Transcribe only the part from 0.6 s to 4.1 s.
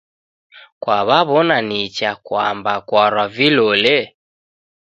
Kwaw'aw'ona nicha kwamba kwarwa vilole?